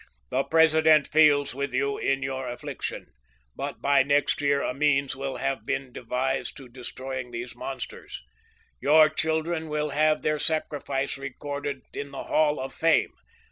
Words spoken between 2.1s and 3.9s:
your affliction. But